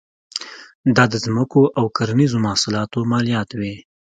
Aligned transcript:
دا 0.95 1.03
د 1.11 1.15
ځمکو 1.25 1.61
او 1.79 1.85
کرنیزو 1.97 2.37
محصولاتو 2.45 2.99
مالیات 3.11 3.49
وې. 3.59 3.73